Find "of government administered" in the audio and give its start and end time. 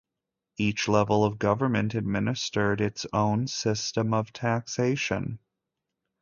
1.23-2.81